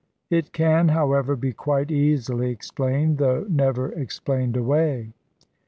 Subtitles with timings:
[0.31, 5.13] It can, however, be quite easily explained, though never explained away.